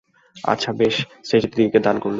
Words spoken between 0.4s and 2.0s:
আচ্ছা বেশ, সেজদিদিকে দান